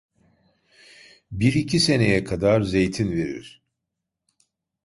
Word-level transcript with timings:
Bir 1.31 1.53
iki 1.53 1.79
seneye 1.79 2.23
kadar 2.23 2.61
zeytin 2.61 3.11
verir. 3.11 3.61